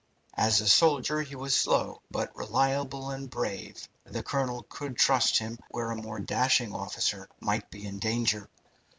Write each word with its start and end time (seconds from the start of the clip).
As 0.33 0.61
a 0.61 0.67
soldier 0.67 1.21
he 1.21 1.35
was 1.35 1.53
slow, 1.55 2.01
but 2.09 2.35
reliable 2.35 3.11
and 3.11 3.29
brave. 3.29 3.87
The 4.03 4.23
colonel 4.23 4.63
could 4.67 4.97
trust 4.97 5.37
him 5.37 5.59
where 5.69 5.91
a 5.91 5.95
more 5.95 6.19
dashing 6.19 6.73
officer 6.73 7.29
might 7.39 7.69
be 7.69 7.85
in 7.85 7.99
danger. 7.99 8.49